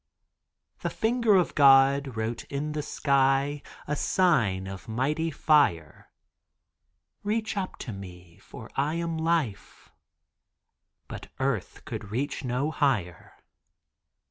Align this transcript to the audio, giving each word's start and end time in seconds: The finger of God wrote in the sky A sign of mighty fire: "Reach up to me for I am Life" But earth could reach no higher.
The 0.79 0.89
finger 0.89 1.35
of 1.35 1.53
God 1.53 2.17
wrote 2.17 2.43
in 2.45 2.71
the 2.71 2.81
sky 2.81 3.61
A 3.87 3.95
sign 3.95 4.65
of 4.65 4.87
mighty 4.87 5.29
fire: 5.29 6.09
"Reach 7.21 7.55
up 7.55 7.75
to 7.77 7.93
me 7.93 8.39
for 8.41 8.71
I 8.75 8.95
am 8.95 9.15
Life" 9.19 9.91
But 11.07 11.27
earth 11.39 11.85
could 11.85 12.09
reach 12.09 12.43
no 12.43 12.71
higher. 12.71 13.33